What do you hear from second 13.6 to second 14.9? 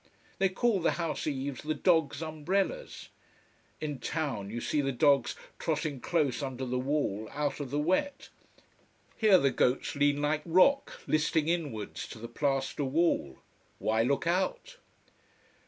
Why look out?